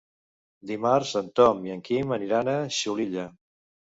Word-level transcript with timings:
Dimarts 0.69 1.11
en 1.19 1.27
Tom 1.41 1.61
i 1.69 1.75
en 1.75 1.85
Quim 1.89 2.15
aniran 2.17 2.51
a 2.53 2.57
Xulilla. 2.79 3.27